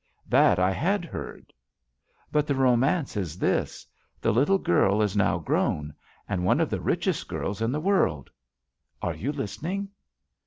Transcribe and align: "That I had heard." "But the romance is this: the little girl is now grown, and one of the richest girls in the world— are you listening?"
"That 0.27 0.57
I 0.57 0.71
had 0.71 1.05
heard." 1.05 1.53
"But 2.31 2.47
the 2.47 2.55
romance 2.55 3.15
is 3.15 3.37
this: 3.37 3.85
the 4.19 4.33
little 4.33 4.57
girl 4.57 4.99
is 5.03 5.15
now 5.15 5.37
grown, 5.37 5.93
and 6.27 6.43
one 6.43 6.59
of 6.59 6.71
the 6.71 6.81
richest 6.81 7.27
girls 7.27 7.61
in 7.61 7.71
the 7.71 7.79
world— 7.79 8.31
are 9.03 9.13
you 9.13 9.31
listening?" 9.31 9.89